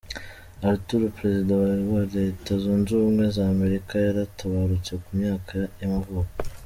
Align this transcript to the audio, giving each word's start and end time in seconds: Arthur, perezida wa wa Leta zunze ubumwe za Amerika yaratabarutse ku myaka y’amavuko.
Arthur, 0.69 1.01
perezida 1.17 1.51
wa 1.61 1.69
wa 1.93 2.01
Leta 2.15 2.51
zunze 2.61 2.89
ubumwe 2.93 3.25
za 3.35 3.43
Amerika 3.55 3.93
yaratabarutse 4.05 4.91
ku 5.03 5.09
myaka 5.19 5.53
y’amavuko. 5.79 6.33